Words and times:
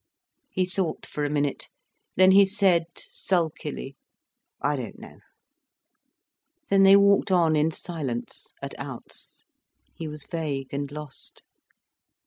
He 0.49 0.65
thought 0.65 1.05
for 1.05 1.23
a 1.23 1.29
minute, 1.29 1.69
then 2.15 2.31
he 2.31 2.43
said, 2.43 2.85
sulkily: 2.97 3.97
"I 4.59 4.75
don't 4.75 4.97
know." 4.97 5.19
Then 6.71 6.81
they 6.81 6.95
walked 6.95 7.29
on 7.31 7.55
in 7.55 7.69
silence, 7.69 8.55
at 8.63 8.73
outs. 8.79 9.43
He 9.93 10.07
was 10.07 10.25
vague 10.25 10.73
and 10.73 10.91
lost. 10.91 11.43